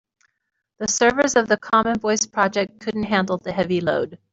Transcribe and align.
The 0.79 0.87
servers 0.87 1.35
of 1.35 1.47
the 1.47 1.57
common 1.57 1.99
voice 1.99 2.25
project 2.25 2.79
couldn't 2.79 3.03
handle 3.03 3.37
the 3.37 3.51
heavy 3.51 3.81
load. 3.81 4.17